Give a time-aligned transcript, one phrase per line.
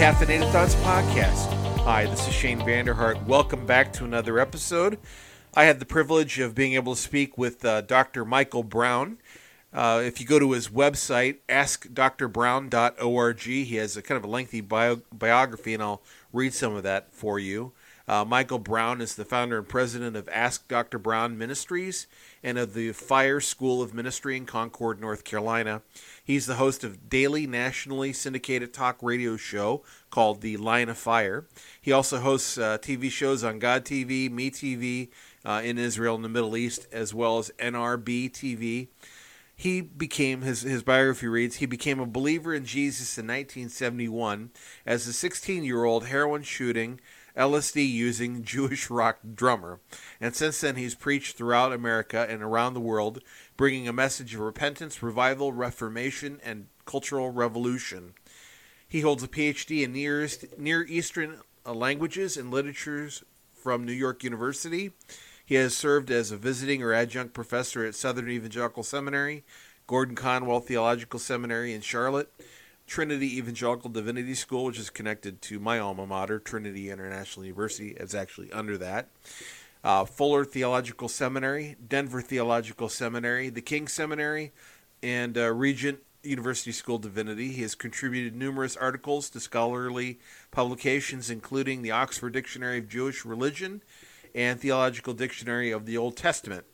[0.00, 1.52] Caffeinated Thoughts Podcast.
[1.80, 3.22] Hi, this is Shane Vander Hart.
[3.26, 4.98] Welcome back to another episode.
[5.52, 8.24] I had the privilege of being able to speak with uh, Dr.
[8.24, 9.18] Michael Brown.
[9.74, 14.62] Uh, if you go to his website, askdrbrown.org, he has a kind of a lengthy
[14.62, 16.00] bio- biography, and I'll
[16.32, 17.72] read some of that for you.
[18.08, 20.98] Uh, Michael Brown is the founder and president of Ask Dr.
[20.98, 22.06] Brown Ministries
[22.42, 25.82] and of the Fire School of Ministry in Concord, North Carolina.
[26.30, 31.48] He's the host of daily nationally syndicated talk radio show called The Line of Fire.
[31.82, 35.08] He also hosts uh, TV shows on God TV, Me TV
[35.44, 38.86] uh, in Israel and the Middle East, as well as NRB TV.
[39.56, 44.50] He became his his biography reads he became a believer in Jesus in 1971
[44.86, 47.00] as a 16 year old heroin shooting
[47.40, 49.80] LSD using Jewish rock drummer.
[50.20, 53.22] And since then, he's preached throughout America and around the world,
[53.56, 58.12] bringing a message of repentance, revival, reformation, and cultural revolution.
[58.86, 63.22] He holds a PhD in Near, Eastern uh, languages and literatures
[63.54, 64.90] from New York University.
[65.46, 69.44] He has served as a visiting or adjunct professor at Southern Evangelical Seminary,
[69.86, 72.32] Gordon Conwell Theological Seminary in Charlotte,
[72.90, 78.16] Trinity Evangelical Divinity School, which is connected to my alma mater, Trinity International University, is
[78.16, 79.08] actually under that.
[79.84, 84.50] Uh, Fuller Theological Seminary, Denver Theological Seminary, the King Seminary,
[85.04, 87.52] and uh, Regent University School Divinity.
[87.52, 90.18] He has contributed numerous articles to scholarly
[90.50, 93.82] publications, including the Oxford Dictionary of Jewish Religion
[94.34, 96.64] and Theological Dictionary of the Old Testament.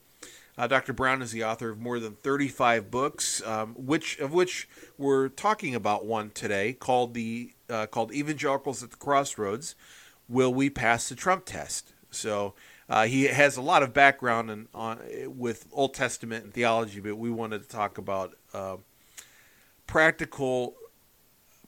[0.58, 0.92] Uh, Dr.
[0.92, 5.74] Brown is the author of more than 35 books, um, which of which we're talking
[5.74, 9.74] about one today called the uh, called Evangelicals at the Crossroads.
[10.28, 11.92] Will we pass the Trump test?
[12.10, 12.54] So
[12.88, 17.16] uh, he has a lot of background in, on with Old Testament and theology, but
[17.16, 18.76] we wanted to talk about uh,
[19.86, 20.74] practical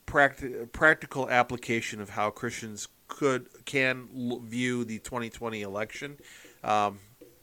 [0.07, 4.09] practi- practical application of how Christians could can
[4.45, 6.19] view the 2020 election.
[6.65, 6.99] Um,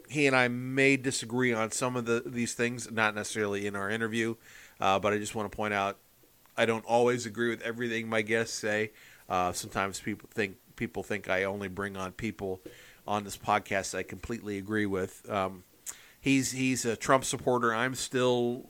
[0.10, 3.90] he and I may disagree on some of the these things, not necessarily in our
[3.90, 4.36] interview,
[4.80, 5.98] uh, but I just want to point out
[6.58, 8.92] I don't always agree with everything my guests say.
[9.30, 12.62] Uh, sometimes people think people think I only bring on people
[13.08, 15.30] on this podcast I completely agree with.
[15.30, 15.64] Um,
[16.20, 17.74] he's he's a Trump supporter.
[17.74, 18.66] I'm still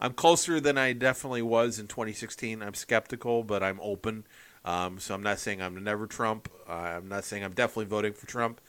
[0.00, 2.62] I'm closer than I definitely was in 2016.
[2.62, 4.24] I'm skeptical, but I'm open.
[4.64, 6.48] Um, so I'm not saying I'm never Trump.
[6.68, 8.60] Uh, I'm not saying I'm definitely voting for Trump.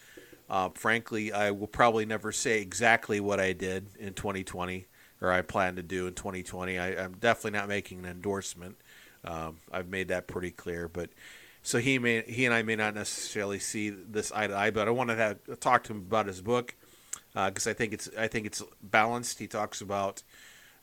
[0.50, 4.88] Uh, frankly, I will probably never say exactly what I did in 2020
[5.22, 6.80] or I plan to do in 2020.
[6.80, 8.78] I, am definitely not making an endorsement.
[9.24, 10.88] Um, I've made that pretty clear.
[10.88, 11.10] But
[11.62, 14.72] so he may he and I may not necessarily see this eye to eye.
[14.72, 16.76] But I want to have, talk to him about his book
[17.34, 19.40] because uh, I think it's I think it's balanced.
[19.40, 20.24] He talks about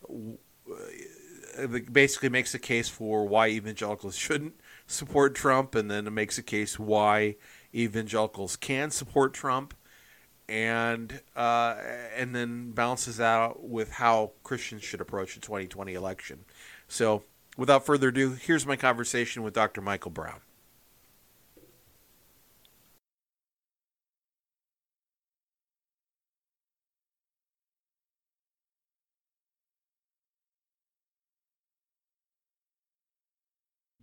[0.08, 4.54] uh, basically makes a case for why evangelicals shouldn't
[4.86, 7.36] support Trump, and then makes a case why
[7.76, 9.74] evangelicals can support Trump,
[10.48, 11.76] and uh,
[12.16, 16.44] and then balances out with how Christians should approach the 2020 election.
[16.88, 17.24] So,
[17.56, 19.80] without further ado, here's my conversation with Dr.
[19.80, 20.40] Michael Brown.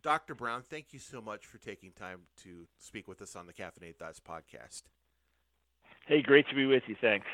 [0.04, 0.36] Dr.
[0.36, 3.96] Brown, thank you so much for taking time to speak with us on the Caffeinated
[3.96, 4.84] Thoughts podcast.
[6.06, 6.96] Hey, great to be with you.
[7.00, 7.26] Thanks.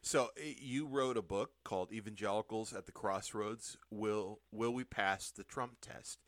[0.00, 5.44] So you wrote a book called "Evangelicals at the Crossroads: Will Will We Pass the
[5.44, 6.18] Trump Test?"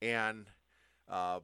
[0.00, 0.46] And
[1.08, 1.40] uh,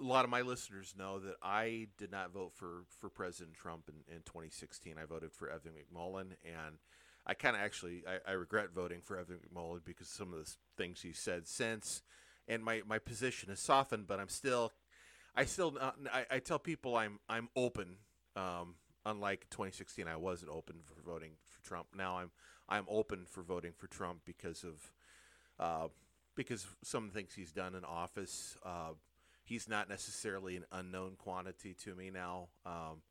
[0.00, 3.88] a lot of my listeners know that I did not vote for for President Trump
[3.88, 4.96] in, in 2016.
[5.00, 6.78] I voted for Evan McMullin, and
[7.24, 10.52] I kind of actually I, I, regret voting for Evan McMullin because some of the
[10.76, 12.02] things he said since
[12.52, 14.72] and my, my position has softened, but I'm still,
[15.34, 17.96] I still, uh, I, I tell people I'm I'm open.
[18.36, 21.88] Um, unlike 2016, I wasn't open for voting for Trump.
[21.96, 22.30] Now I'm
[22.68, 24.92] I'm open for voting for Trump because of
[25.58, 25.88] uh,
[26.34, 28.56] because some things he's done in office.
[28.64, 28.92] Uh,
[29.44, 32.48] he's not necessarily an unknown quantity to me now.
[32.64, 33.02] Um,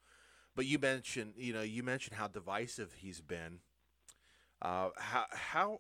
[0.56, 3.60] but you mentioned, you know, you mentioned how divisive he's been.
[4.62, 5.80] Uh, how how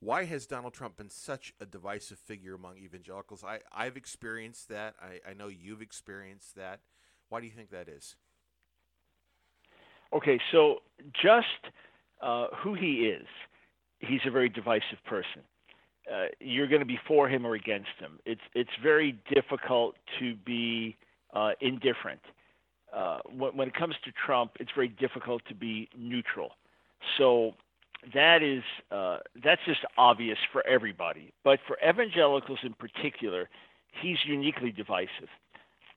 [0.00, 3.42] why has Donald Trump been such a divisive figure among evangelicals?
[3.42, 4.94] I, I've experienced that.
[5.00, 6.80] I, I know you've experienced that.
[7.28, 8.16] Why do you think that is?
[10.12, 10.76] Okay, so
[11.12, 11.72] just
[12.22, 13.26] uh, who he is,
[14.00, 15.42] he's a very divisive person.
[16.12, 18.20] Uh, you're going to be for him or against him.
[18.24, 20.96] It's it's very difficult to be
[21.34, 22.20] uh, indifferent.
[22.94, 26.52] Uh, when, when, it comes to Trump, it's very difficult to be neutral.
[27.18, 27.54] So
[28.14, 31.32] that is uh, that's just obvious for everybody.
[31.44, 33.48] But for evangelicals in particular,
[34.02, 35.28] he's uniquely divisive.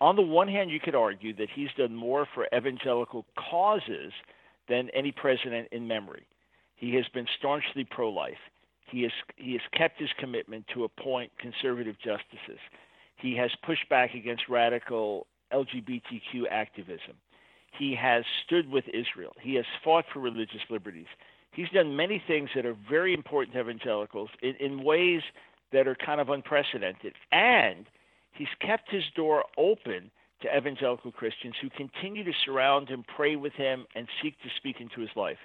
[0.01, 4.13] On the one hand, you could argue that he's done more for evangelical causes
[4.69, 6.25] than any president in memory.
[6.75, 8.37] He has been staunchly pro-life.
[8.89, 12.59] He has he has kept his commitment to appoint conservative justices.
[13.17, 17.17] He has pushed back against radical LGBTQ activism.
[17.77, 19.33] He has stood with Israel.
[19.41, 21.07] He has fought for religious liberties.
[21.51, 25.21] He's done many things that are very important to evangelicals in, in ways
[25.71, 27.13] that are kind of unprecedented.
[27.31, 27.85] And
[28.31, 30.11] he's kept his door open
[30.41, 34.79] to evangelical Christians who continue to surround him, pray with him, and seek to speak
[34.79, 35.37] into his life.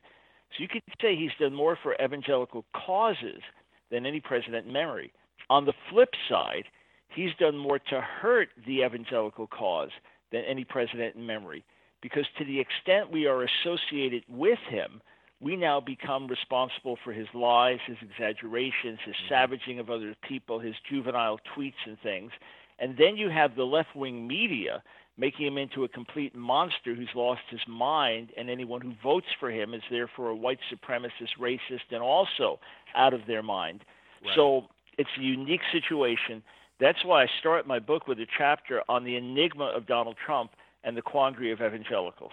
[0.56, 3.42] So you could say he's done more for evangelical causes
[3.90, 5.12] than any president in memory.
[5.50, 6.64] On the flip side,
[7.08, 9.90] he's done more to hurt the evangelical cause
[10.30, 11.64] than any president in memory.
[12.02, 15.00] Because to the extent we are associated with him,
[15.44, 19.29] we now become responsible for his lies, his exaggerations, his mm-hmm.
[19.29, 22.32] savaging of other people, his juvenile tweets and things.
[22.79, 24.82] And then you have the left wing media
[25.17, 29.50] making him into a complete monster who's lost his mind, and anyone who votes for
[29.50, 32.58] him is therefore a white supremacist, racist, and also
[32.97, 33.85] out of their mind.
[34.25, 34.35] Right.
[34.35, 34.62] So
[34.99, 36.43] it's a unique situation.
[36.81, 40.50] That's why I start my book with a chapter on the enigma of Donald Trump
[40.82, 42.32] and the quandary of evangelicals.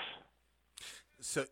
[1.21, 1.45] So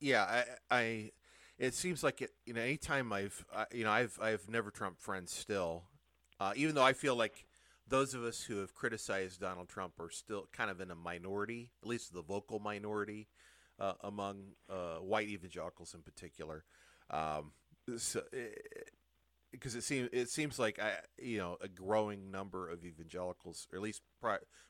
[0.00, 1.10] yeah, I, I
[1.58, 2.30] it seems like it.
[2.46, 5.84] You know, anytime I've you know I've I've never Trump friends still,
[6.40, 7.44] uh, even though I feel like
[7.88, 11.70] those of us who have criticized Donald Trump are still kind of in a minority,
[11.82, 13.28] at least the vocal minority
[13.78, 16.64] uh, among uh, white evangelicals in particular.
[17.10, 17.52] Um,
[17.98, 18.22] so,
[19.50, 23.76] because it seems it seems like I, you know a growing number of evangelicals, or
[23.76, 24.02] at least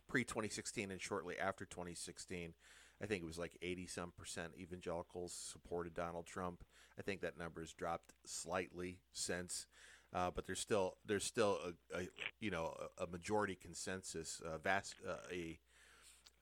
[0.09, 2.55] pre 2016 and shortly after 2016.
[3.03, 6.65] I think it was like 80 some percent evangelicals supported Donald Trump.
[6.99, 9.67] I think that number has dropped slightly since.
[10.15, 11.59] Uh, but there's still there's still
[11.95, 12.09] a, a
[12.39, 15.59] you know a, majority consensus, a vast uh, a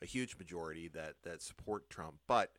[0.03, 2.17] a huge majority that that support Trump.
[2.27, 2.51] But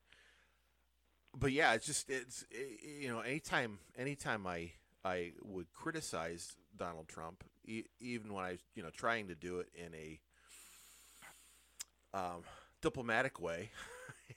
[1.38, 4.71] but yeah, it's just it's it, you know anytime anytime I
[5.03, 9.68] I would criticize Donald Trump, e- even when I you know trying to do it
[9.75, 10.19] in a
[12.18, 12.44] um,
[12.81, 13.71] diplomatic way,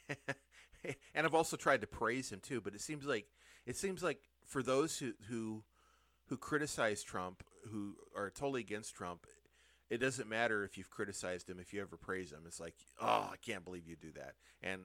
[1.15, 2.61] and I've also tried to praise him too.
[2.61, 3.27] But it seems like
[3.67, 5.65] it seems like for those who who
[6.29, 9.27] who criticize Trump, who are totally against Trump,
[9.91, 12.45] it doesn't matter if you've criticized him if you ever praise him.
[12.47, 14.35] It's like, oh, I can't believe you do that.
[14.63, 14.83] And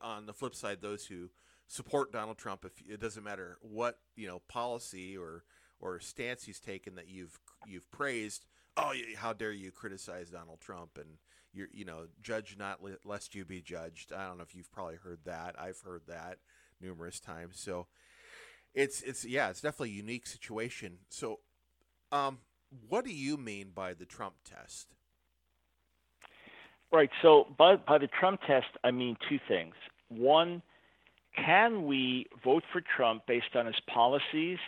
[0.00, 1.28] on the flip side, those who
[1.66, 5.44] support Donald Trump, if it doesn't matter what you know policy or
[5.80, 8.46] or stance he's taken that you've you've praised,
[8.76, 11.18] oh, how dare you criticize Donald Trump and
[11.52, 14.12] you're you know judge not lest you be judged.
[14.12, 15.56] I don't know if you've probably heard that.
[15.58, 16.38] I've heard that
[16.80, 17.60] numerous times.
[17.60, 17.86] So
[18.74, 20.98] it's it's yeah, it's definitely a unique situation.
[21.08, 21.40] So,
[22.12, 22.38] um,
[22.88, 24.88] what do you mean by the Trump test?
[26.92, 27.10] Right.
[27.22, 29.74] So by by the Trump test, I mean two things.
[30.08, 30.62] One,
[31.36, 34.58] can we vote for Trump based on his policies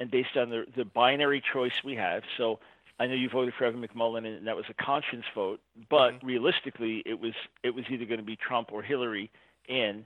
[0.00, 2.22] and based on the the binary choice we have?
[2.36, 2.58] So
[2.98, 5.60] I know you voted for Evan McMullin, and that was a conscience vote.
[5.88, 6.26] But mm-hmm.
[6.26, 9.30] realistically, it was it was either going to be Trump or Hillary
[9.68, 10.04] in,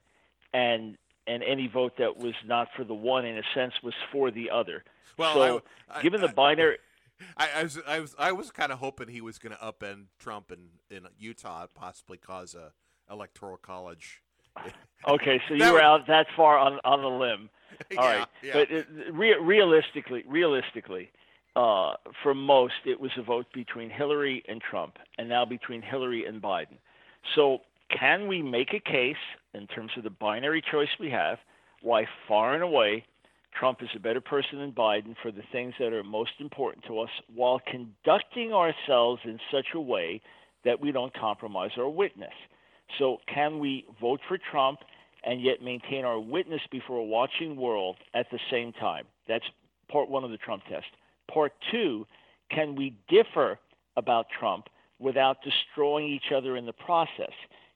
[0.52, 4.30] and and any vote that was not for the one, in a sense, was for
[4.30, 4.84] the other.
[5.16, 6.78] Well, so, I, I, given the binary.
[7.36, 10.06] I, I, was I was I was kind of hoping he was going to upend
[10.18, 12.72] Trump in, in Utah, possibly cause a
[13.10, 14.22] electoral college.
[15.08, 17.50] okay, so you were out that far on on the limb.
[17.98, 18.52] All yeah, right, yeah.
[18.54, 21.10] but it, re- realistically, realistically,
[21.56, 26.24] uh, for most, it was a vote between Hillary and Trump, and now between Hillary
[26.24, 26.78] and Biden.
[27.34, 27.58] So
[27.90, 29.16] can we make a case
[29.54, 31.38] in terms of the binary choice we have
[31.82, 33.04] why far and away
[33.58, 36.98] Trump is a better person than Biden for the things that are most important to
[36.98, 40.20] us while conducting ourselves in such a way
[40.64, 42.32] that we don't compromise our witness.
[42.98, 44.80] So, can we vote for Trump
[45.24, 49.04] and yet maintain our witness before a watching world at the same time?
[49.28, 49.44] That's
[49.90, 50.86] part one of the Trump test.
[51.32, 52.06] Part two,
[52.50, 53.58] can we differ
[53.96, 54.66] about Trump
[54.98, 57.32] without destroying each other in the process?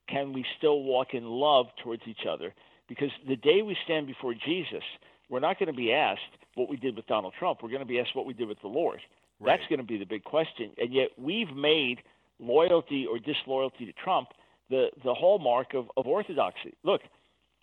[0.08, 2.54] can we still walk in love towards each other?
[2.88, 4.82] Because the day we stand before Jesus,
[5.28, 6.20] we're not going to be asked
[6.54, 7.60] what we did with Donald Trump.
[7.62, 9.00] We're going to be asked what we did with the Lord.
[9.40, 9.58] Right.
[9.58, 10.70] That's going to be the big question.
[10.78, 11.98] And yet we've made
[12.40, 14.28] loyalty or disloyalty to Trump
[14.70, 16.74] the, the hallmark of, of orthodoxy.
[16.82, 17.02] Look,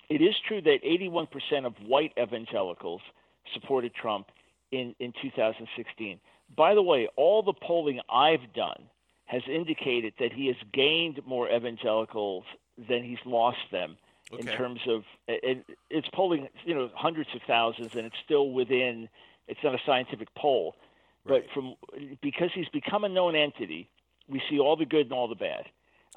[0.10, 3.02] it is true that 81% of white evangelicals
[3.54, 4.28] supported Trump
[4.72, 6.20] in, in 2016.
[6.56, 8.84] By the way, all the polling I've done
[9.26, 12.44] has indicated that he has gained more evangelicals
[12.90, 13.98] than he's lost them
[14.32, 14.52] okay.
[14.52, 19.10] in terms of it, it's polling, you know, hundreds of thousands, and it's still within.
[19.48, 20.76] It's not a scientific poll,
[21.26, 21.44] right.
[21.44, 21.76] but from
[22.22, 23.90] because he's become a known entity,
[24.28, 25.66] we see all the good and all the bad.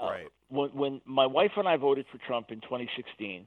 [0.00, 0.26] Uh, right.
[0.26, 3.47] Uh, when, when my wife and I voted for Trump in 2016,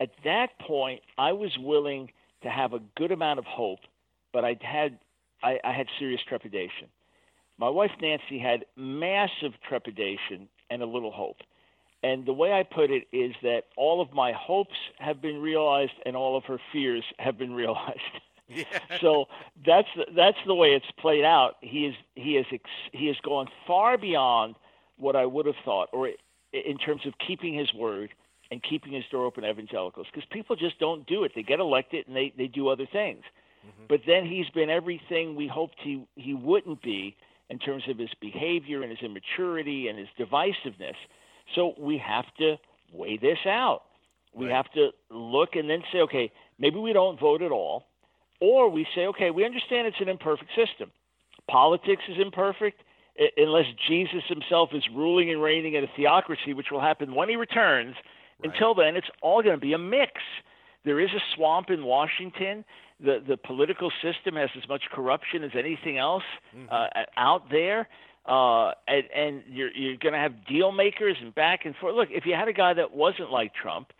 [0.00, 2.10] at that point, I was willing
[2.42, 3.80] to have a good amount of hope,
[4.32, 4.98] but I had
[5.42, 6.88] I, I had serious trepidation.
[7.58, 11.38] My wife Nancy had massive trepidation and a little hope.
[12.02, 15.92] And the way I put it is that all of my hopes have been realized
[16.04, 18.00] and all of her fears have been realized.
[18.48, 18.64] Yeah.
[19.00, 19.26] so
[19.64, 21.54] that's that's the way it's played out.
[21.60, 22.46] He is he is
[22.92, 24.56] he has gone far beyond
[25.02, 26.08] what I would have thought, or
[26.52, 28.10] in terms of keeping his word
[28.50, 31.32] and keeping his door open to evangelicals, because people just don't do it.
[31.34, 33.24] They get elected and they they do other things.
[33.66, 33.84] Mm-hmm.
[33.88, 37.16] But then he's been everything we hoped he he wouldn't be
[37.50, 40.98] in terms of his behavior and his immaturity and his divisiveness.
[41.54, 42.56] So we have to
[42.92, 43.82] weigh this out.
[44.34, 44.56] We right.
[44.56, 47.84] have to look and then say, okay, maybe we don't vote at all,
[48.40, 50.90] or we say, okay, we understand it's an imperfect system.
[51.50, 52.80] Politics is imperfect
[53.36, 57.36] unless Jesus himself is ruling and reigning in a theocracy, which will happen when he
[57.36, 57.94] returns.
[58.42, 58.52] Right.
[58.52, 60.12] Until then, it's all going to be a mix.
[60.84, 62.64] There is a swamp in Washington.
[63.00, 66.22] The the political system has as much corruption as anything else
[66.56, 66.68] mm-hmm.
[66.70, 67.88] uh, out there.
[68.24, 71.94] Uh, and, and you're you're going to have deal makers and back and forth.
[71.94, 73.92] Look, if you had a guy that wasn't like Trump,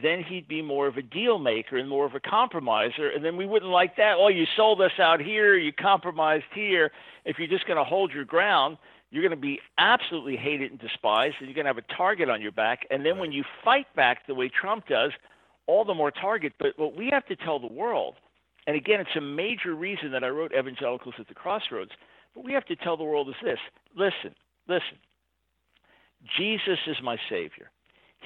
[0.00, 3.36] then he'd be more of a deal maker and more of a compromiser, and then
[3.36, 4.16] we wouldn't like that.
[4.18, 6.90] Oh, you sold us out here, you compromised here.
[7.24, 8.76] If you're just going to hold your ground,
[9.10, 12.28] you're going to be absolutely hated and despised, and you're going to have a target
[12.28, 12.86] on your back.
[12.90, 13.20] And then right.
[13.22, 15.12] when you fight back the way Trump does,
[15.66, 16.52] all the more target.
[16.58, 18.14] But what we have to tell the world,
[18.66, 21.92] and again, it's a major reason that I wrote Evangelicals at the Crossroads
[22.36, 23.58] but we have to tell the world is this
[23.96, 24.36] listen,
[24.68, 24.98] listen.
[26.38, 27.70] Jesus is my Savior.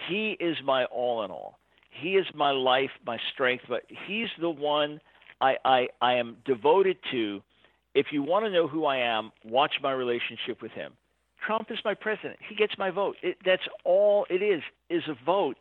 [0.09, 1.59] He is my all in all.
[1.91, 5.01] He is my life, my strength, but He's the one
[5.41, 7.43] I, I, I am devoted to.
[7.95, 10.93] If you want to know who I am, watch my relationship with Him.
[11.45, 12.39] Trump is my president.
[12.49, 13.17] He gets my vote.
[13.23, 15.57] It, that's all it is, is a vote.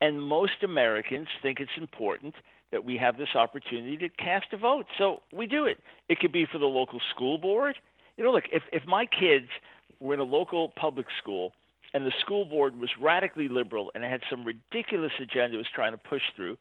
[0.00, 2.34] And most Americans think it's important
[2.70, 4.86] that we have this opportunity to cast a vote.
[4.98, 5.78] So we do it.
[6.08, 7.76] It could be for the local school board.
[8.16, 9.48] You know, look, if, if my kids
[10.00, 11.52] were in a local public school
[11.94, 15.92] and the school board was radically liberal and had some ridiculous agenda it was trying
[15.92, 16.56] to push through,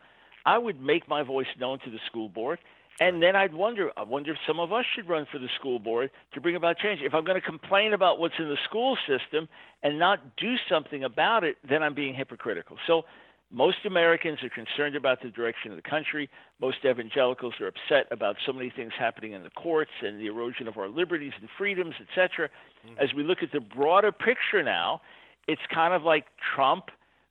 [0.45, 2.59] I would make my voice known to the school board.
[2.99, 5.79] And then I'd wonder, I wonder if some of us should run for the school
[5.79, 6.99] board to bring about change.
[7.01, 9.47] If I'm going to complain about what's in the school system
[9.81, 12.77] and not do something about it, then I'm being hypocritical.
[12.85, 13.03] So
[13.49, 16.29] most Americans are concerned about the direction of the country.
[16.59, 20.67] Most evangelicals are upset about so many things happening in the courts and the erosion
[20.67, 22.49] of our liberties and freedoms, etc.
[22.85, 22.99] Mm-hmm.
[23.03, 25.01] As we look at the broader picture now,
[25.47, 26.85] it's kind of like Trump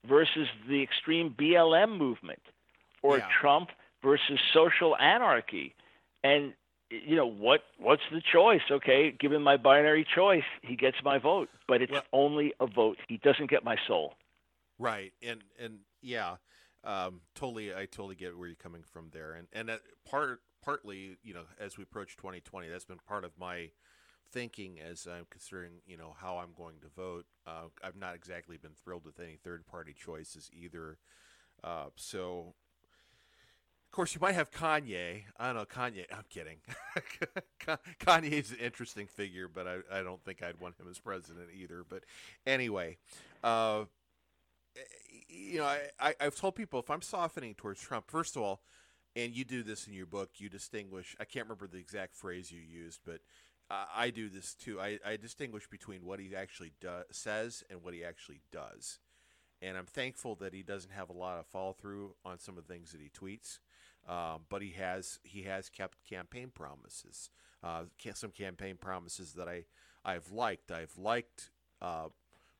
[0.08, 2.40] versus the extreme BLM movement,
[3.02, 3.28] or yeah.
[3.40, 3.70] Trump
[4.02, 5.74] versus social anarchy.
[6.22, 6.54] And
[6.90, 7.62] you know what?
[7.78, 8.62] What's the choice?
[8.70, 12.98] Okay, given my binary choice, he gets my vote, but it's well, only a vote.
[13.08, 14.14] He doesn't get my soul.
[14.78, 16.36] Right, and and yeah,
[16.84, 17.74] um, totally.
[17.74, 21.78] I totally get where you're coming from there, and and part partly, you know, as
[21.78, 23.70] we approach 2020, that's been part of my
[24.32, 27.26] thinking as I'm considering, you know, how I'm going to vote.
[27.46, 30.98] Uh, I've not exactly been thrilled with any third party choices either.
[31.62, 32.54] Uh, so,
[33.86, 35.22] of course, you might have Kanye.
[35.38, 36.06] I don't know, Kanye.
[36.12, 36.58] I'm kidding.
[38.00, 41.84] Kanye's an interesting figure, but I, I don't think I'd want him as president either.
[41.88, 42.04] But
[42.46, 42.98] anyway,
[43.42, 43.84] uh,
[45.28, 48.60] you know, I, I, I've told people if I'm softening towards Trump, first of all,
[49.16, 51.16] and you do this in your book, you distinguish.
[51.18, 53.20] I can't remember the exact phrase you used, but
[53.70, 54.80] uh, I do this too.
[54.80, 58.98] I, I distinguish between what he actually do, says and what he actually does,
[59.62, 62.66] and I'm thankful that he doesn't have a lot of follow through on some of
[62.66, 63.58] the things that he tweets.
[64.08, 67.30] Um, but he has he has kept campaign promises.
[67.62, 67.84] Uh,
[68.14, 69.66] some campaign promises that I
[70.04, 70.70] I've liked.
[70.70, 71.50] I've liked
[71.82, 72.08] uh,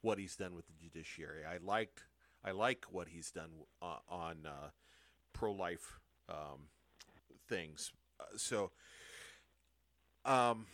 [0.02, 1.44] what he's done with the judiciary.
[1.44, 2.04] I liked
[2.44, 3.50] I like what he's done
[3.82, 4.70] uh, on uh,
[5.32, 5.98] pro life
[6.28, 6.68] um,
[7.48, 7.92] things.
[8.18, 8.70] Uh, so,
[10.24, 10.66] um,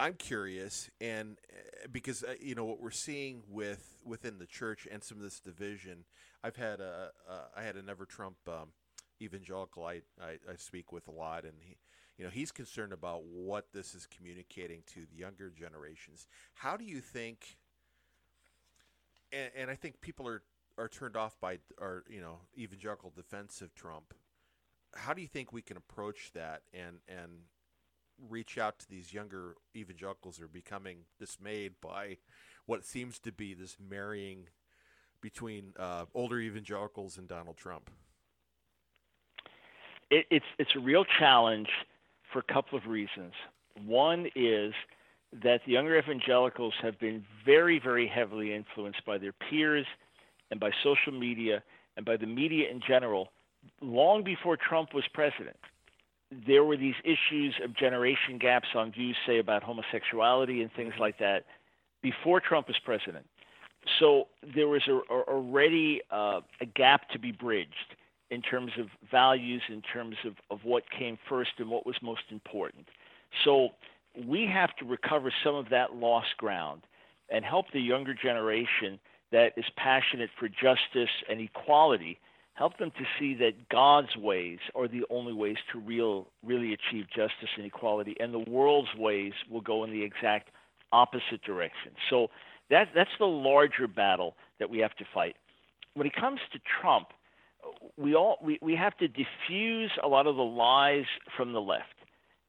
[0.00, 4.88] I'm curious, and uh, because uh, you know what we're seeing with within the church
[4.90, 6.04] and some of this division,
[6.42, 8.68] I've had a, a I had a never Trump um,
[9.20, 11.76] evangelical I, I, I speak with a lot, and he,
[12.16, 16.26] you know, he's concerned about what this is communicating to the younger generations.
[16.54, 17.56] How do you think?
[19.32, 20.42] and, and I think people are
[20.78, 24.14] are turned off by our you know evangelical defense of Trump.
[24.94, 27.30] How do you think we can approach that and and
[28.28, 32.18] reach out to these younger evangelicals are becoming dismayed by
[32.66, 34.48] what seems to be this marrying
[35.20, 37.90] between uh, older evangelicals and Donald Trump?
[40.10, 41.68] It, it's it's a real challenge
[42.32, 43.32] for a couple of reasons.
[43.84, 44.72] One is
[45.42, 49.86] that the younger evangelicals have been very, very heavily influenced by their peers
[50.50, 51.62] and by social media
[51.96, 53.28] and by the media in general
[53.80, 55.56] long before Trump was president.
[56.46, 61.18] There were these issues of generation gaps on views, say, about homosexuality and things like
[61.18, 61.44] that
[62.02, 63.26] before Trump was president.
[63.98, 67.96] So there was a, a, already uh, a gap to be bridged
[68.30, 72.22] in terms of values, in terms of, of what came first and what was most
[72.30, 72.86] important.
[73.44, 73.70] So
[74.26, 76.82] we have to recover some of that lost ground
[77.28, 78.98] and help the younger generation
[79.32, 82.18] that is passionate for justice and equality
[82.60, 87.06] help them to see that God's ways are the only ways to real really achieve
[87.08, 90.50] justice and equality and the world's ways will go in the exact
[90.92, 91.92] opposite direction.
[92.10, 92.28] So
[92.68, 95.36] that that's the larger battle that we have to fight.
[95.94, 97.08] When it comes to Trump,
[97.96, 101.94] we all we, we have to diffuse a lot of the lies from the left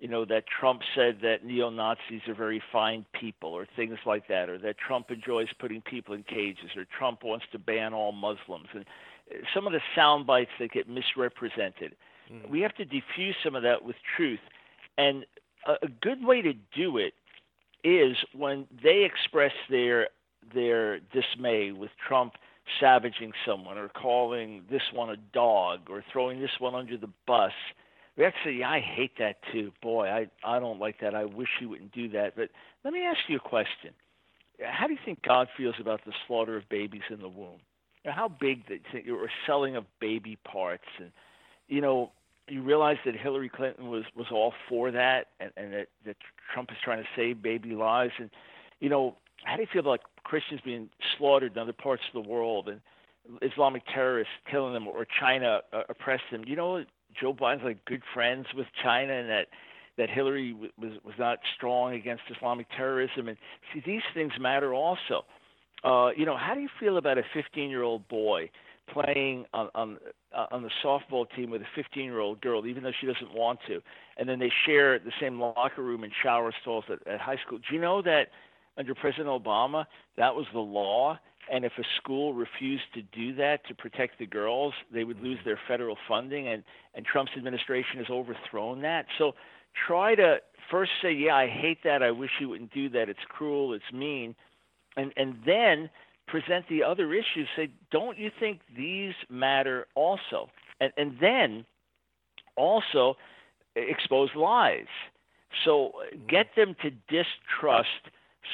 [0.02, 4.28] you know, that Trump said that neo Nazis are very fine people, or things like
[4.30, 8.12] that, or that Trump enjoys putting people in cages, or Trump wants to ban all
[8.12, 8.84] Muslims, and
[9.54, 11.96] some of the sound bites that get misrepresented.
[12.32, 12.50] Mm.
[12.50, 14.40] We have to diffuse some of that with truth.
[14.98, 15.26] And
[15.68, 17.14] a, a good way to do it
[17.84, 20.10] is when they express their
[20.54, 22.34] their dismay with Trump
[22.80, 27.52] savaging someone or calling this one a dog or throwing this one under the bus
[28.18, 29.72] We Actually, I hate that too.
[29.82, 31.16] Boy, I I don't like that.
[31.16, 32.36] I wish he wouldn't do that.
[32.36, 32.50] But
[32.84, 33.94] let me ask you a question.
[34.64, 37.60] How do you think God feels about the slaughter of babies in the womb?
[38.06, 41.12] How big the or selling of baby parts and
[41.68, 42.12] you know
[42.48, 46.18] you realize that Hillary Clinton was was all for that and, and that, that
[46.54, 48.30] Trump is trying to save baby lives and
[48.80, 52.30] you know how do you feel about Christians being slaughtered in other parts of the
[52.30, 52.82] world and
[53.42, 56.44] Islamic terrorists killing them or China uh, oppressed them?
[56.46, 56.84] You know
[57.20, 59.48] Joe Biden's like good friends with China and that
[59.98, 63.38] that Hillary was was not strong against Islamic terrorism and
[63.74, 65.26] see these things matter also.
[65.84, 68.50] Uh, you know, how do you feel about a 15-year-old boy
[68.92, 69.98] playing on on,
[70.36, 73.82] uh, on the softball team with a 15-year-old girl, even though she doesn't want to,
[74.18, 77.58] and then they share the same locker room and shower stalls at, at high school?
[77.58, 78.28] Do you know that
[78.78, 79.86] under President Obama
[80.18, 81.18] that was the law?
[81.52, 85.40] And if a school refused to do that to protect the girls, they would lose
[85.44, 86.48] their federal funding.
[86.48, 86.64] And,
[86.94, 89.06] and Trump's administration has overthrown that.
[89.18, 89.34] So
[89.88, 90.38] try to
[90.70, 92.04] first say, yeah, I hate that.
[92.04, 93.10] I wish you wouldn't do that.
[93.10, 93.74] It's cruel.
[93.74, 94.36] It's mean.
[94.98, 95.90] And, and then
[96.28, 97.48] present the other issues.
[97.56, 100.50] Say, don't you think these matter also?
[100.80, 101.66] And, and then
[102.56, 103.16] also
[103.76, 104.88] expose lies.
[105.66, 106.30] So mm.
[106.30, 107.90] get them to distrust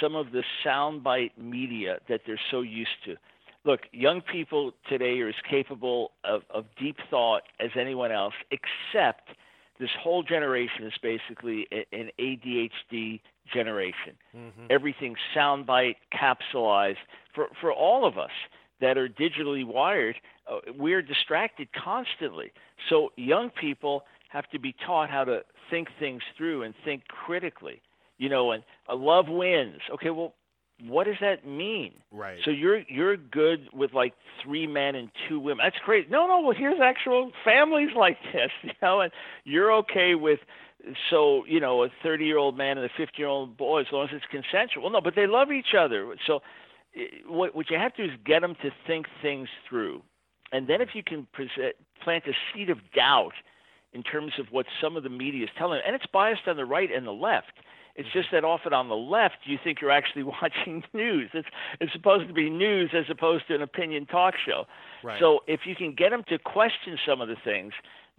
[0.02, 3.16] some of the soundbite media that they're so used to.
[3.66, 9.30] Look, young people today are as capable of, of deep thought as anyone else, except
[9.80, 13.22] this whole generation is basically an ADHD
[13.54, 14.14] generation.
[14.36, 14.66] Mm-hmm.
[14.70, 16.98] Everything's soundbite, capsulized.
[17.34, 18.32] For, for all of us
[18.82, 20.16] that are digitally wired,
[20.52, 22.52] uh, we're distracted constantly.
[22.90, 27.82] So young people have to be taught how to think things through and think critically
[28.18, 29.80] you know, and a love wins.
[29.94, 30.34] Okay, well,
[30.86, 31.94] what does that mean?
[32.12, 32.38] Right.
[32.46, 34.14] So you're you're good with like
[34.44, 35.66] three men and two women.
[35.66, 36.12] That's great.
[36.12, 36.42] No, no.
[36.42, 39.12] Well, here's actual families like this, you know, and
[39.44, 40.40] you're okay with
[41.10, 43.88] so you know a 30 year old man and a 50 year old boy as
[43.92, 44.84] long as it's consensual.
[44.84, 46.16] Well, no, but they love each other.
[46.28, 46.42] So
[47.28, 50.04] what what you have to do is get them to think things through,
[50.52, 53.34] and then if you can present, plant a seed of doubt
[53.94, 56.56] in terms of what some of the media is telling, them, and it's biased on
[56.56, 57.54] the right and the left
[57.98, 61.32] it's just that often on the left you think you're actually watching news.
[61.34, 61.48] It's
[61.82, 64.66] it's supposed to be news as opposed to an opinion talk show.
[65.04, 65.20] Right.
[65.20, 67.74] So if you can get them to question some of the things,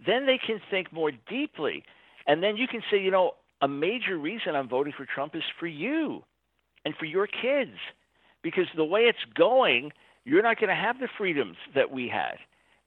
[0.05, 1.83] then they can think more deeply,
[2.27, 5.43] and then you can say, you know, a major reason I'm voting for Trump is
[5.59, 6.23] for you,
[6.85, 7.75] and for your kids,
[8.41, 9.91] because the way it's going,
[10.23, 12.37] you're not going to have the freedoms that we had,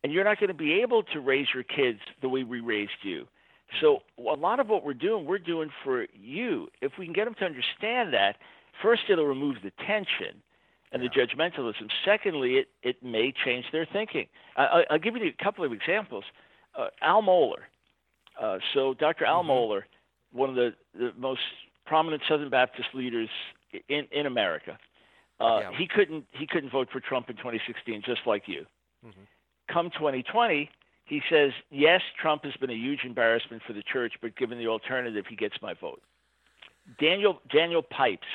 [0.02, 3.02] and you're not going to be able to raise your kids the way we raised
[3.02, 3.26] you
[3.80, 6.68] so a lot of what we're doing, we're doing for you.
[6.80, 8.36] If we can get them to understand that,
[8.82, 10.42] first it'll remove the tension
[10.92, 11.08] and yeah.
[11.08, 11.88] the judgmentalism.
[12.04, 14.26] Secondly, it, it may change their thinking.
[14.56, 16.24] I, will give you a couple of examples.
[16.78, 17.62] Uh, Al Mohler.
[18.40, 19.24] Uh, so Dr.
[19.24, 19.50] Al mm-hmm.
[19.50, 19.82] Mohler,
[20.32, 21.40] one of the, the most
[21.86, 23.28] prominent Southern Baptist leaders
[23.88, 24.78] in, in America,
[25.40, 25.70] uh, yeah.
[25.76, 28.64] he couldn't he couldn't vote for Trump in 2016, just like you.
[29.04, 29.22] Mm-hmm.
[29.72, 30.70] Come 2020,
[31.12, 34.66] he says, yes, Trump has been a huge embarrassment for the church, but given the
[34.66, 36.00] alternative, he gets my vote.
[36.98, 38.26] Daniel, Daniel Pipes,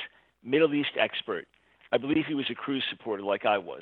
[0.44, 1.48] Middle East expert,
[1.92, 3.82] I believe he was a Cruz supporter like I was.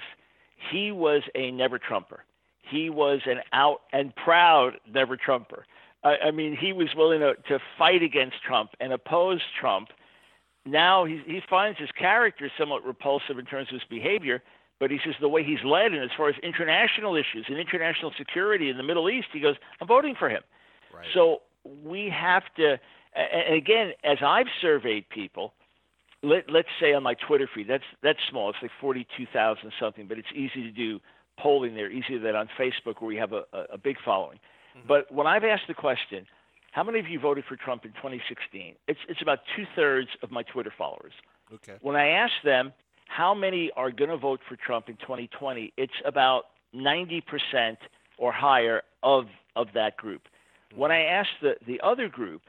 [0.72, 2.24] he was a never Trumper.
[2.62, 5.66] He was an out and proud never Trumper.
[6.04, 9.90] I, I mean, he was willing to, to fight against Trump and oppose Trump.
[10.66, 14.42] Now he, he finds his character somewhat repulsive in terms of his behavior,
[14.80, 18.12] but he says the way he's led, and as far as international issues and international
[18.18, 20.42] security in the Middle East, he goes, I'm voting for him.
[20.94, 21.08] Right.
[21.14, 22.78] So we have to,
[23.16, 25.54] and again, as I've surveyed people,
[26.22, 28.50] let, let's say on my Twitter feed, that's that's small.
[28.50, 31.00] It's like forty-two thousand something, but it's easy to do
[31.38, 34.40] polling there, easier than on Facebook where we have a, a, big following.
[34.78, 34.88] Mm-hmm.
[34.88, 36.26] But when I've asked the question,
[36.72, 38.76] how many of you voted for Trump in 2016?
[38.88, 41.14] It's it's about two thirds of my Twitter followers.
[41.54, 41.76] Okay.
[41.82, 42.74] When I ask them
[43.16, 47.22] how many are going to vote for Trump in 2020, it's about 90%
[48.18, 49.26] or higher of
[49.56, 50.24] of that group.
[50.76, 52.42] When I ask the the other group,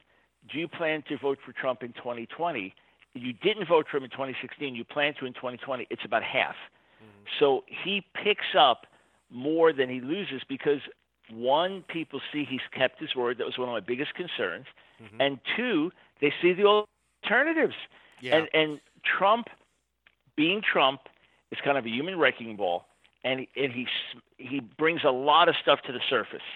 [0.52, 2.74] do you plan to vote for Trump in 2020?
[3.14, 4.74] You didn't vote for him in 2016.
[4.74, 5.86] You plan to in 2020.
[5.88, 6.54] It's about half.
[6.54, 7.24] Mm-hmm.
[7.38, 8.86] So he picks up
[9.30, 10.80] more than he loses because
[11.30, 13.38] one, people see he's kept his word.
[13.38, 14.66] That was one of my biggest concerns.
[15.02, 15.20] Mm-hmm.
[15.20, 17.74] And two, they see the alternatives.
[18.20, 18.36] Yeah.
[18.36, 18.80] And and
[19.18, 19.46] Trump,
[20.36, 21.00] being Trump,
[21.50, 22.86] is kind of a human wrecking ball,
[23.24, 23.86] and and he
[24.38, 26.46] he brings a lot of stuff to the surface,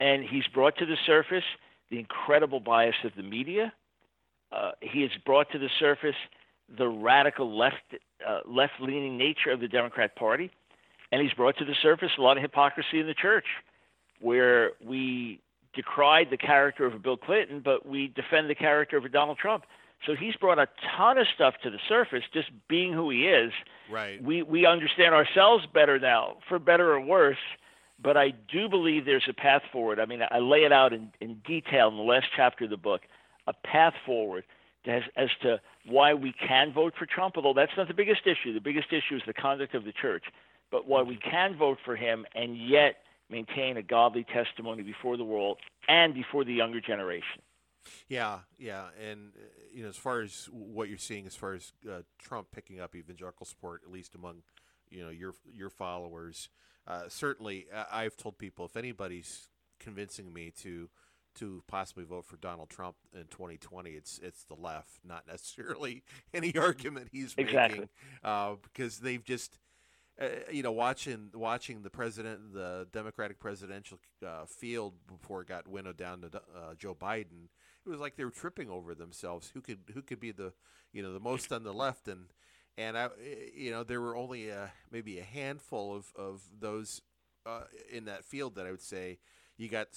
[0.00, 1.44] and he's brought to the surface
[1.90, 3.72] the incredible bias of the media.
[4.52, 6.16] Uh, he has brought to the surface
[6.76, 7.76] the radical left
[8.26, 10.50] uh, left leaning nature of the Democrat Party,
[11.12, 13.46] and he's brought to the surface a lot of hypocrisy in the church,
[14.20, 15.40] where we
[15.74, 19.38] decried the character of a Bill Clinton, but we defend the character of a Donald
[19.38, 19.64] Trump.
[20.06, 23.52] So he's brought a ton of stuff to the surface, just being who he is.
[23.90, 24.22] Right.
[24.22, 27.38] We we understand ourselves better now, for better or worse.
[28.00, 29.98] But I do believe there's a path forward.
[29.98, 32.76] I mean, I lay it out in, in detail in the last chapter of the
[32.76, 33.02] book,
[33.48, 34.44] a path forward
[34.86, 38.54] as, as to why we can vote for Trump, although that's not the biggest issue.
[38.54, 40.24] The biggest issue is the conduct of the church.
[40.70, 42.96] But why we can vote for him and yet
[43.30, 45.58] maintain a godly testimony before the world
[45.88, 47.42] and before the younger generation.
[48.08, 51.72] Yeah, yeah, and uh, you know, as far as what you're seeing, as far as
[51.88, 54.42] uh, Trump picking up evangelical support, at least among
[54.90, 56.48] you know your your followers,
[56.86, 59.48] uh, certainly I've told people if anybody's
[59.78, 60.88] convincing me to
[61.36, 66.02] to possibly vote for Donald Trump in 2020, it's it's the left, not necessarily
[66.34, 67.80] any argument he's exactly.
[67.80, 67.88] making,
[68.24, 69.58] uh, because they've just.
[70.20, 75.68] Uh, you know, watching watching the president, the Democratic presidential uh, field before it got
[75.68, 77.46] winnowed down to uh, Joe Biden,
[77.88, 79.50] it was like they were tripping over themselves.
[79.54, 80.52] Who could who could be the
[80.92, 82.26] you know the most on the left and
[82.76, 83.08] and I
[83.54, 87.02] you know there were only a, maybe a handful of of those
[87.46, 89.18] uh, in that field that I would say
[89.56, 89.88] you got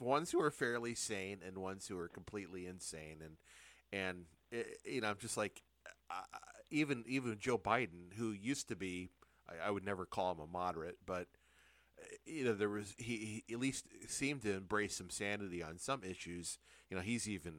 [0.00, 3.36] ones who are fairly sane and ones who are completely insane and
[3.92, 5.62] and eh, you know I'm just like
[6.10, 6.38] uh,
[6.70, 9.08] even even Joe Biden who used to be
[9.48, 11.41] I, I, would never call him a moderate but eh,
[12.24, 16.02] you know there was he, he, at least seemed to embrace some sanity on some
[16.04, 16.58] issues
[16.90, 17.54] you know he's even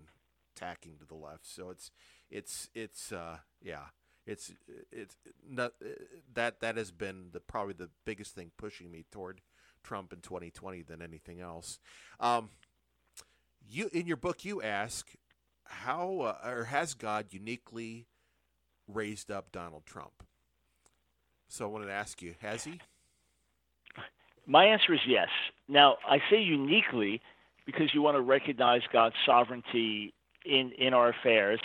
[0.56, 1.91] tacking to the left so it's
[2.29, 3.86] it's it's uh yeah
[4.25, 4.53] it's
[4.91, 5.89] it's not eh,
[6.34, 9.41] that that has been the probably the biggest thing pushing me toward
[9.84, 11.79] Trump in 2020 than anything else.
[12.19, 12.49] Um,
[13.69, 15.12] you in your book you ask
[15.65, 18.08] how uh, or has God uniquely
[18.88, 20.23] raised up Donald Trump?
[21.49, 22.79] So I wanted to ask you, has he?
[24.45, 25.29] My answer is yes.
[25.67, 27.21] Now I say uniquely
[27.65, 30.13] because you want to recognize God's sovereignty
[30.45, 31.60] in in our affairs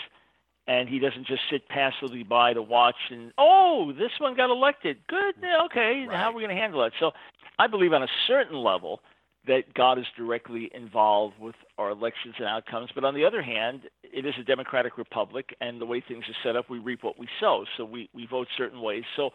[0.67, 4.99] and he doesn't just sit passively by to watch and oh this one got elected.
[5.09, 5.35] Good.
[5.67, 6.07] Okay.
[6.07, 6.17] Right.
[6.17, 6.93] how are we going to handle it?
[7.01, 7.13] So
[7.59, 9.01] i believe on a certain level
[9.47, 12.91] that god is directly involved with our elections and outcomes.
[12.95, 16.37] But on the other hand it is a democratic republic and the way things are
[16.45, 17.65] set up we reap what we sow.
[17.77, 19.05] So we, we vote certain ways.
[19.17, 19.31] So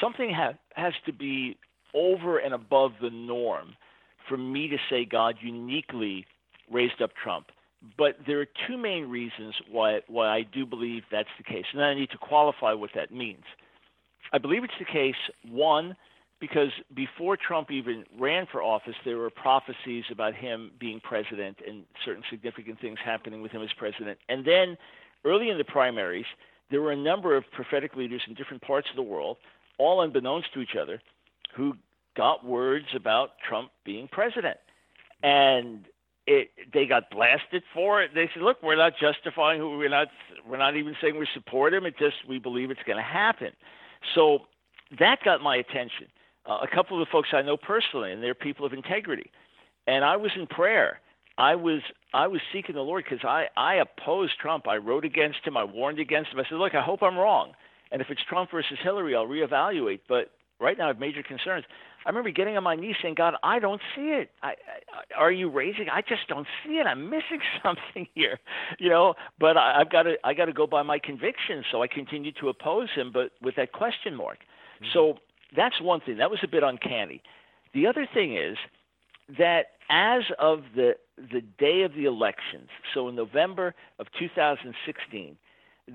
[0.00, 1.58] something ha- has to be
[1.94, 3.74] over and above the norm
[4.28, 6.26] for me to say god uniquely
[6.70, 7.46] raised up trump
[7.96, 11.82] but there are two main reasons why why I do believe that's the case, and
[11.82, 13.44] I need to qualify what that means.
[14.32, 15.14] I believe it's the case
[15.48, 15.96] one
[16.40, 21.84] because before Trump even ran for office, there were prophecies about him being president and
[22.04, 24.18] certain significant things happening with him as president.
[24.28, 24.76] And then
[25.24, 26.26] early in the primaries,
[26.70, 29.38] there were a number of prophetic leaders in different parts of the world,
[29.78, 31.00] all unbeknownst to each other,
[31.56, 31.74] who
[32.16, 34.58] got words about Trump being president.
[35.22, 35.86] And
[36.26, 38.10] it they got blasted for it.
[38.14, 40.08] They said, "Look, we're not justifying who we're not
[40.48, 41.86] we're not even saying we support him.
[41.86, 43.52] It just we believe it's going to happen."
[44.14, 44.40] So
[44.98, 46.08] that got my attention.
[46.44, 49.30] Uh, a couple of the folks I know personally, and they're people of integrity,
[49.86, 51.00] and I was in prayer.
[51.38, 51.80] I was
[52.12, 54.66] I was seeking the Lord because I I opposed Trump.
[54.66, 55.56] I wrote against him.
[55.56, 56.40] I warned against him.
[56.40, 57.52] I said, "Look, I hope I'm wrong,
[57.92, 61.64] and if it's Trump versus Hillary, I'll reevaluate." But right now I have major concerns.
[62.04, 64.30] I remember getting on my knees saying, God, I don't see it.
[64.42, 65.88] I, I, are you raising?
[65.92, 66.86] I just don't see it.
[66.86, 68.38] I'm missing something here,
[68.78, 69.14] you know.
[69.40, 71.64] But I, I've got to, I got to go by my convictions.
[71.70, 74.38] So I continue to oppose him, but with that question mark.
[74.38, 74.86] Mm-hmm.
[74.92, 75.18] So
[75.56, 76.18] that's one thing.
[76.18, 77.22] That was a bit uncanny.
[77.74, 78.56] The other thing is
[79.38, 85.36] that as of the the day of the elections, so in November of 2016,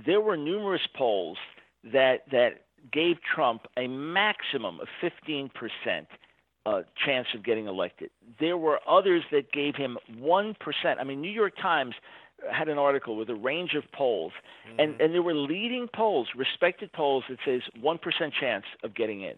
[0.05, 1.37] there were numerous polls
[1.83, 5.49] that that gave Trump a maximum of 15%
[6.65, 8.09] uh, chance of getting elected.
[8.39, 10.55] There were others that gave him 1%.
[10.99, 11.95] I mean, New York Times
[12.51, 14.33] had an article with a range of polls,
[14.67, 14.79] mm-hmm.
[14.79, 17.99] and, and there were leading polls, respected polls that says 1%
[18.39, 19.35] chance of getting in.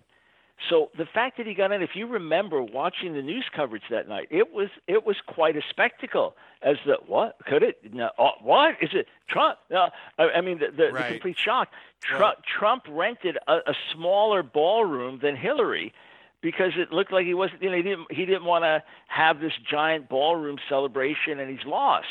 [0.70, 4.08] So the fact that he got in, if you remember watching the news coverage that
[4.08, 6.36] night, it was it was quite a spectacle.
[6.62, 7.94] As the what could it?
[7.94, 9.08] No, uh, what is it?
[9.28, 9.60] Trump?
[9.70, 11.08] No, I, I mean the, the, right.
[11.08, 11.70] the complete shock.
[12.02, 15.94] Trump, well, Trump rented a, a smaller ballroom than Hillary
[16.42, 17.62] because it looked like he wasn't.
[17.62, 21.66] You know, he didn't he didn't want to have this giant ballroom celebration, and he's
[21.66, 22.08] lost.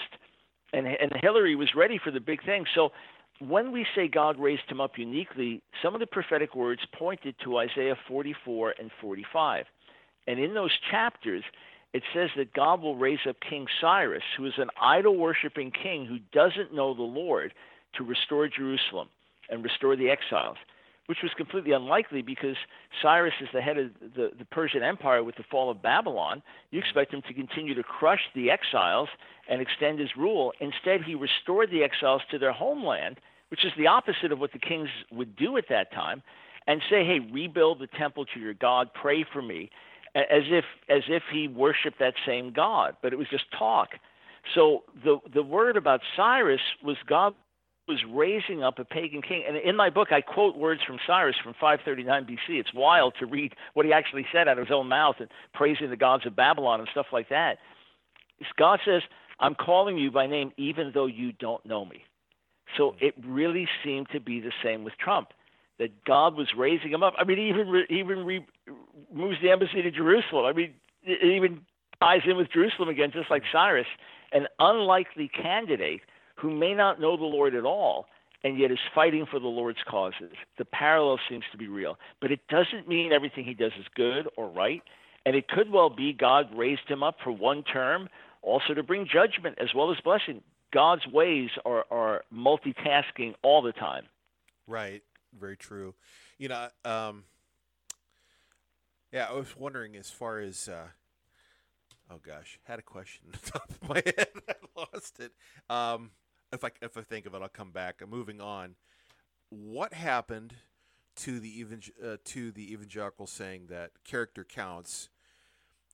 [0.74, 2.66] And and Hillary was ready for the big thing.
[2.74, 2.92] So
[3.40, 7.58] when we say God raised him up uniquely, some of the prophetic words pointed to
[7.58, 9.66] Isaiah 44 and 45.
[10.26, 11.42] And in those chapters,
[11.92, 16.06] it says that God will raise up King Cyrus, who is an idol worshiping king
[16.06, 17.52] who doesn't know the Lord,
[17.96, 19.08] to restore Jerusalem
[19.50, 20.56] and restore the exiles,
[21.06, 22.56] which was completely unlikely because
[23.02, 26.42] Cyrus is the head of the, the Persian Empire with the fall of Babylon.
[26.70, 29.08] You expect him to continue to crush the exiles
[29.48, 30.52] and extend his rule.
[30.60, 33.18] Instead, he restored the exiles to their homeland
[33.52, 36.22] which is the opposite of what the kings would do at that time,
[36.66, 39.70] and say, "Hey, rebuild the temple to your God, pray for me,"
[40.14, 43.98] as if as if he worshipped that same God, but it was just talk.
[44.54, 47.34] So the the word about Cyrus was God
[47.92, 49.44] was raising up a pagan king.
[49.46, 52.58] And in my book, I quote words from Cyrus from 539 BC.
[52.58, 55.90] It's wild to read what he actually said out of his own mouth and praising
[55.90, 57.58] the gods of Babylon and stuff like that.
[58.58, 59.02] God says,
[59.38, 62.02] I'm calling you by name even though you don't know me.
[62.76, 63.04] So hmm.
[63.04, 65.28] it really seemed to be the same with Trump,
[65.78, 67.14] that God was raising him up.
[67.18, 68.46] I mean, he even re, even re,
[69.12, 70.46] moves the embassy to Jerusalem.
[70.46, 71.60] I mean, it even
[72.00, 73.56] ties in with Jerusalem again, just like hmm.
[73.56, 73.86] Cyrus,
[74.32, 76.00] an unlikely candidate
[76.36, 78.06] who may not know the Lord at all,
[78.44, 80.32] and yet is fighting for the Lord's causes.
[80.58, 84.28] The parallel seems to be real, but it doesn't mean everything he does is good
[84.36, 84.82] or right.
[85.24, 88.08] And it could well be God raised him up for one term,
[88.42, 90.42] also to bring judgment as well as blessing.
[90.72, 94.04] God's ways are, are multitasking all the time.
[94.66, 95.02] Right.
[95.38, 95.94] Very true.
[96.38, 97.24] You know, um,
[99.12, 100.88] yeah, I was wondering as far as, uh,
[102.10, 104.28] oh gosh, had a question on the top of my head.
[104.48, 105.32] I lost it.
[105.70, 106.10] Um,
[106.52, 108.00] if I if I think of it, I'll come back.
[108.02, 108.76] I'm moving on.
[109.48, 110.54] What happened
[111.16, 115.08] to the even uh, to the evangelicals saying that character counts?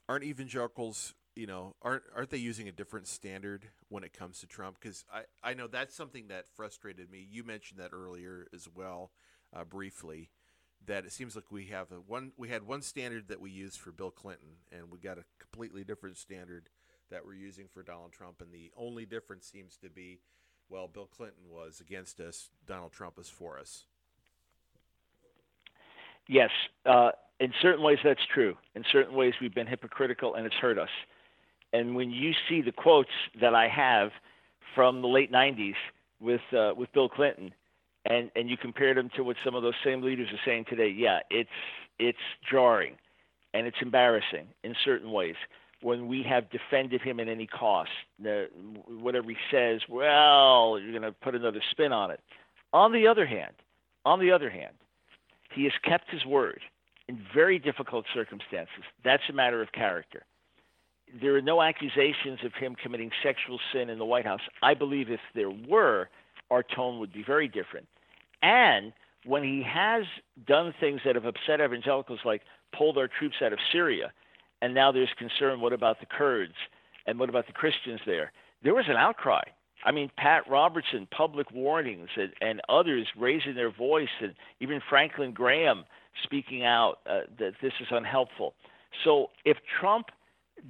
[0.09, 4.47] Aren't evangelicals you know, aren't aren't they using a different standard when it comes to
[4.49, 4.77] Trump?
[4.81, 7.25] Because I, I know that's something that frustrated me.
[7.31, 9.13] You mentioned that earlier as well,
[9.55, 10.31] uh, briefly,
[10.85, 13.79] that it seems like we have a one we had one standard that we used
[13.79, 16.71] for Bill Clinton, and we got a completely different standard
[17.09, 20.19] that we're using for Donald Trump, and the only difference seems to be,
[20.71, 23.85] well, Bill Clinton was against us, Donald Trump is for us.
[26.27, 26.51] Yes,
[26.85, 28.55] uh, in certain ways that's true.
[28.75, 30.91] In certain ways we've been hypocritical, and it's hurt us.
[31.73, 34.11] And when you see the quotes that I have
[34.75, 35.75] from the late 90s
[36.21, 37.53] with uh, with Bill Clinton,
[38.05, 40.95] and and you compare them to what some of those same leaders are saying today,
[40.95, 41.49] yeah, it's
[41.99, 42.19] it's
[42.51, 42.97] jarring,
[43.55, 45.37] and it's embarrassing in certain ways
[45.83, 47.91] when we have defended him at any cost.
[48.89, 52.21] Whatever he says, well, you're going to put another spin on it.
[52.73, 53.55] On the other hand,
[54.05, 54.75] on the other hand,
[55.55, 56.61] he has kept his word
[57.09, 58.85] in very difficult circumstances.
[59.05, 60.25] That's a matter of character
[61.21, 64.41] there are no accusations of him committing sexual sin in the White House.
[64.63, 66.09] I believe if there were,
[66.51, 67.87] our tone would be very different.
[68.43, 68.93] And
[69.25, 70.05] when he has
[70.47, 72.43] done things that have upset evangelicals, like
[72.77, 74.13] pulled our troops out of Syria,
[74.63, 76.55] and now there's concern what about the Kurds
[77.07, 78.33] and what about the Christians there?
[78.63, 79.43] There was an outcry.
[79.85, 85.33] I mean, Pat Robertson, public warnings, and, and others raising their voice, and even Franklin
[85.33, 85.85] Graham
[86.25, 88.55] speaking out uh, that this is unhelpful.
[89.05, 90.07] So if Trump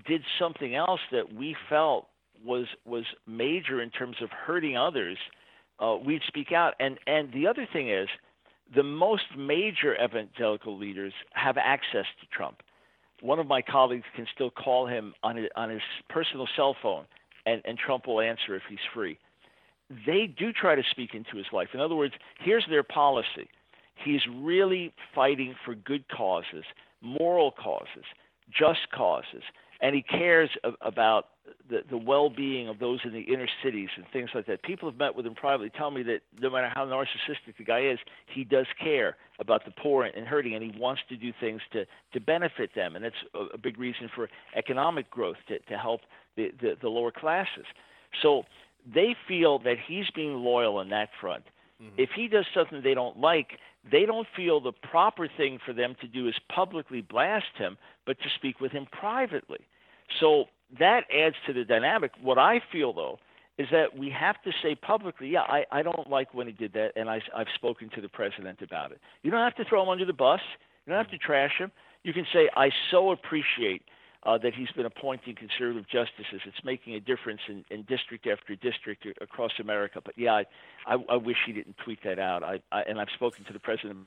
[0.07, 2.09] did something else that we felt
[2.45, 5.17] was was major in terms of hurting others,
[5.81, 6.75] uh, we'd speak out.
[6.79, 8.09] And and the other thing is,
[8.75, 12.63] the most major evangelical leaders have access to Trump.
[13.21, 17.05] One of my colleagues can still call him on his, on his personal cell phone,
[17.47, 19.19] and, and Trump will answer if he's free.
[20.07, 21.69] They do try to speak into his life.
[21.75, 23.49] In other words, here's their policy.
[24.05, 26.65] He's really fighting for good causes,
[27.01, 28.05] moral causes,
[28.57, 29.43] just causes,
[29.81, 31.27] and he cares about
[31.69, 34.63] the, the well-being of those in the inner cities and things like that.
[34.63, 37.81] People have met with him privately, tell me that no matter how narcissistic the guy
[37.81, 37.99] is,
[38.33, 41.85] he does care about the poor and hurting, and he wants to do things to
[42.13, 46.01] to benefit them, and that's a, a big reason for economic growth to to help
[46.37, 47.67] the, the the lower classes.
[48.23, 48.45] So
[48.93, 51.45] they feel that he's being loyal on that front.
[51.83, 51.95] Mm-hmm.
[51.99, 53.59] If he does something they don't like,
[53.91, 58.19] they don't feel the proper thing for them to do is publicly blast him, but
[58.19, 59.61] to speak with him privately.
[60.21, 60.45] So
[60.79, 62.13] that adds to the dynamic.
[62.23, 63.19] What I feel, though,
[63.59, 66.73] is that we have to say publicly, yeah, I, I don't like when he did
[66.75, 69.01] that, and I, I've spoken to the president about it.
[69.23, 70.41] You don't have to throw him under the bus.
[70.87, 71.73] You don't have to trash him.
[72.05, 73.83] You can say, I so appreciate
[74.25, 76.41] uh, that he's been appointing conservative justices.
[76.45, 80.01] It's making a difference in, in district after district across America.
[80.05, 80.45] But yeah, I,
[80.87, 82.43] I, I wish he didn't tweet that out.
[82.43, 83.99] I, I, and I've spoken to the president.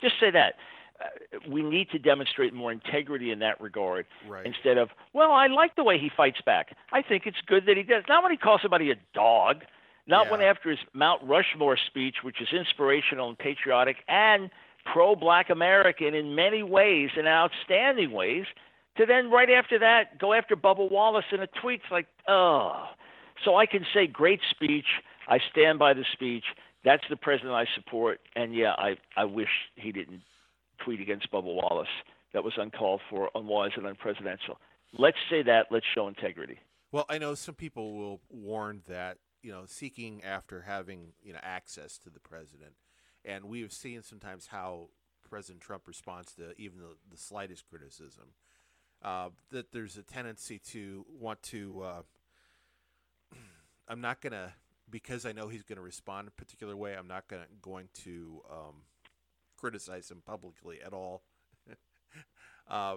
[0.00, 0.54] Just say that.
[0.98, 4.46] Uh, we need to demonstrate more integrity in that regard right.
[4.46, 6.74] instead of, well, I like the way he fights back.
[6.90, 8.04] I think it's good that he does.
[8.08, 9.64] Not when he calls somebody a dog,
[10.06, 10.30] not yeah.
[10.30, 14.48] when after his Mount Rushmore speech, which is inspirational and patriotic and
[14.90, 18.46] pro black American in many ways and outstanding ways,
[18.98, 21.80] to then right after that go after Bubba Wallace in a tweet.
[21.82, 22.86] It's like, oh.
[23.44, 24.86] So I can say, great speech.
[25.28, 26.44] I stand by the speech.
[26.84, 28.20] That's the president I support.
[28.34, 30.22] And yeah, I, I wish he didn't
[30.84, 31.88] tweet against Bubba Wallace.
[32.32, 34.56] That was uncalled for, unwise, and unpresidential.
[34.96, 35.66] Let's say that.
[35.70, 36.58] Let's show integrity.
[36.92, 41.40] Well, I know some people will warn that you know seeking after having you know
[41.42, 42.72] access to the president,
[43.24, 44.88] and we have seen sometimes how
[45.28, 48.28] President Trump responds to even the, the slightest criticism.
[49.02, 51.82] Uh, that there's a tendency to want to.
[51.82, 52.02] Uh,
[53.88, 54.54] I'm not gonna
[54.90, 56.94] because I know he's going to respond a particular way.
[56.94, 58.74] I'm not gonna going to um,
[59.56, 61.22] criticize him publicly at all.
[62.68, 62.96] uh,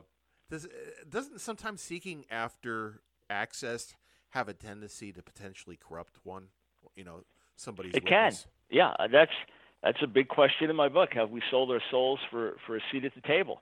[0.49, 0.67] does
[1.07, 3.95] doesn't sometimes seeking after access
[4.29, 6.47] have a tendency to potentially corrupt one?
[6.95, 7.23] You know,
[7.55, 7.93] somebody's.
[7.93, 8.45] It witness?
[8.69, 8.77] can.
[8.77, 9.31] Yeah, that's
[9.83, 11.09] that's a big question in my book.
[11.13, 13.61] Have we sold our souls for for a seat at the table?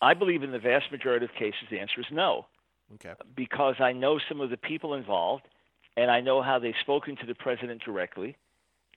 [0.00, 2.46] I believe in the vast majority of cases the answer is no.
[2.94, 3.12] Okay.
[3.36, 5.44] Because I know some of the people involved,
[5.96, 8.36] and I know how they've spoken to the president directly,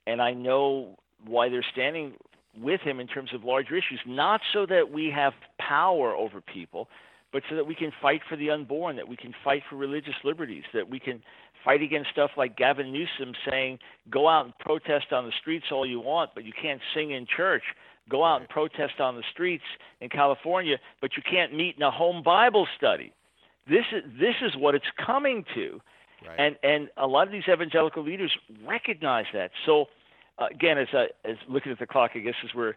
[0.08, 2.13] and I know why they're standing
[2.60, 6.88] with him in terms of larger issues, not so that we have power over people,
[7.32, 10.13] but so that we can fight for the unborn, that we can fight for religious
[10.23, 11.23] liberties, that we can
[11.65, 13.79] fight against stuff like Gavin Newsom saying,
[14.10, 17.25] go out and protest on the streets all you want, but you can't sing in
[17.25, 17.63] church.
[18.10, 19.63] Go out and protest on the streets
[20.02, 23.13] in California, but you can't meet in a home Bible study.
[23.68, 25.80] This is this is what it's coming to,
[26.28, 26.38] right.
[26.38, 28.32] and and a lot of these evangelical leaders
[28.68, 29.52] recognize that.
[29.66, 29.86] So
[30.38, 32.74] uh, again, as I, as looking at the clock, I guess as we're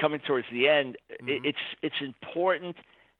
[0.00, 1.28] coming towards the end, mm-hmm.
[1.28, 2.76] it, it's it's important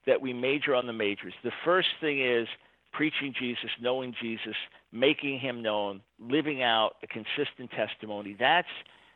[0.07, 1.35] that we major on the majors.
[1.43, 2.47] The first thing is
[2.93, 4.57] preaching Jesus, knowing Jesus,
[4.93, 8.37] making Him known, living out a consistent testimony.
[8.39, 8.69] That's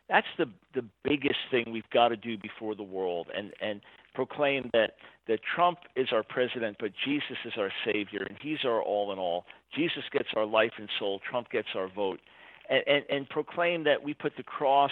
[0.09, 3.81] that's the the biggest thing we've got to do before the world, and and
[4.15, 4.93] proclaim that
[5.29, 9.19] that Trump is our president, but Jesus is our savior, and He's our all in
[9.19, 9.45] all.
[9.75, 11.21] Jesus gets our life and soul.
[11.29, 12.21] Trump gets our vote
[12.69, 14.91] and, and, and proclaim that we put the cross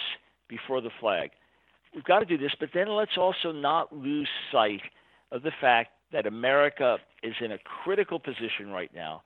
[0.49, 1.31] before the flag.
[1.93, 4.81] We've got to do this, but then let's also not lose sight
[5.31, 9.23] of the fact that America is in a critical position right now,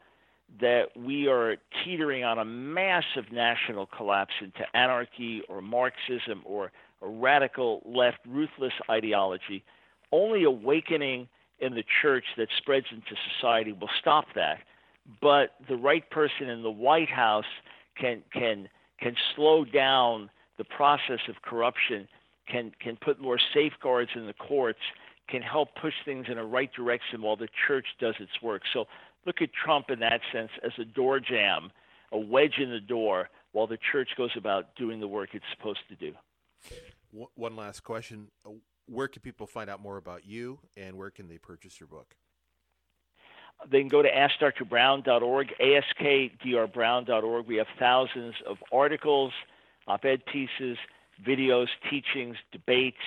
[0.62, 7.08] that we are teetering on a massive national collapse into anarchy or Marxism or a
[7.08, 9.64] radical left ruthless ideology.
[10.12, 11.28] Only awakening
[11.60, 14.60] in the church that spreads into society will stop that.
[15.22, 17.46] But the right person in the White House
[18.00, 22.08] can can can slow down the process of corruption,
[22.48, 24.80] can can put more safeguards in the courts,
[25.30, 28.64] can help push things in a right direction while the church does its work.
[28.74, 28.86] So
[29.28, 31.70] look at Trump in that sense as a door jamb,
[32.12, 35.82] a wedge in the door, while the church goes about doing the work it's supposed
[35.90, 36.14] to do.
[37.36, 38.52] One last question: uh,
[38.88, 42.16] Where can people find out more about you, and where can they purchase your book?
[43.70, 47.48] They can go to askdrbrown.org, askdrbrown.org.
[47.48, 49.34] We have thousands of articles,
[49.88, 50.78] op ed pieces,
[51.26, 52.98] videos, teachings, debates.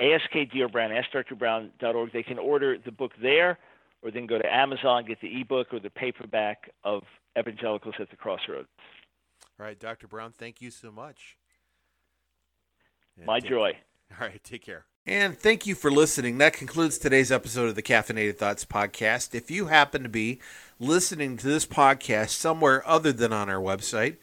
[0.00, 0.30] Ask
[0.72, 2.12] Brown, askdrbrown.org.
[2.12, 3.58] They can order the book there,
[4.02, 7.02] or they can go to Amazon, get the ebook or the paperback of
[7.38, 8.68] Evangelicals at the Crossroads.
[9.58, 10.06] All right, Dr.
[10.06, 11.36] Brown, thank you so much.
[13.16, 13.72] And My joy.
[14.20, 14.86] All right, take care.
[15.06, 16.38] And thank you for listening.
[16.38, 19.34] That concludes today's episode of the Caffeinated Thoughts podcast.
[19.34, 20.40] If you happen to be
[20.78, 24.16] listening to this podcast somewhere other than on our website,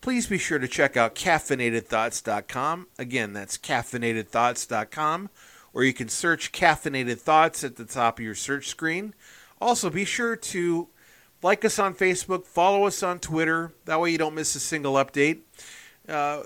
[0.00, 2.86] please be sure to check out caffeinatedthoughts.com.
[2.98, 5.30] Again, that's caffeinatedthoughts.com,
[5.74, 9.14] or you can search Caffeinated Thoughts at the top of your search screen.
[9.60, 10.88] Also, be sure to
[11.42, 13.72] like us on Facebook, follow us on Twitter.
[13.84, 15.40] That way, you don't miss a single update.
[16.08, 16.42] Uh,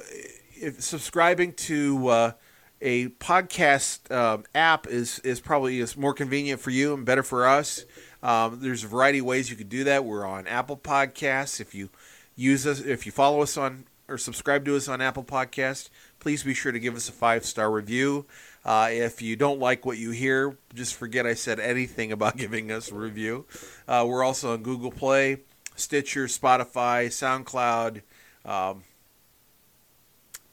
[0.54, 2.32] if subscribing to uh,
[2.80, 7.46] a podcast uh, app is is probably is more convenient for you and better for
[7.46, 7.84] us.
[8.22, 10.04] Um, there's a variety of ways you could do that.
[10.04, 11.60] We're on Apple Podcasts.
[11.60, 11.90] If you
[12.34, 16.42] use us, if you follow us on or subscribe to us on Apple Podcast, please
[16.42, 18.26] be sure to give us a five star review.
[18.66, 22.72] Uh, if you don't like what you hear, just forget I said anything about giving
[22.72, 23.46] us a review.
[23.86, 25.38] Uh, we're also on Google Play,
[25.76, 28.02] Stitcher, Spotify, SoundCloud,
[28.44, 28.82] um,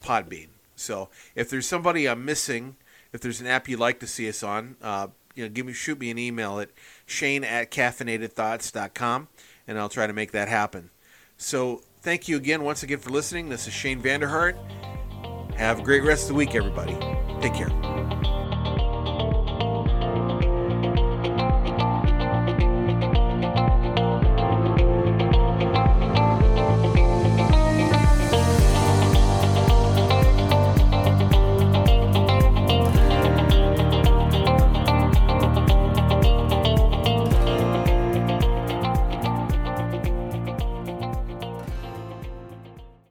[0.02, 0.50] Podbean.
[0.76, 2.76] So if there's somebody I'm missing,
[3.14, 5.74] if there's an app you'd like to see us on, uh, you know, give me
[5.74, 6.70] shoot me an email at
[7.08, 9.28] shane at caffeinatedthoughts.com
[9.68, 10.92] and I'll try to make that happen.
[11.38, 13.50] So thank you again, once again, for listening.
[13.50, 14.56] This is Shane Vander Hart.
[15.58, 16.94] Have a great rest of the week, everybody.
[17.42, 18.33] Take care.